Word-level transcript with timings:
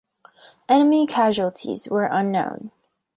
Enemy 0.67 1.05
casualties 1.05 1.87
were 1.87 2.05
unknown. 2.05 2.71